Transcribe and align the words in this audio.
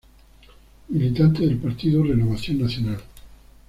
Militante 0.87 1.45
del 1.45 1.57
partido 1.57 2.01
Renovación 2.01 2.59
Nacional. 2.63 2.99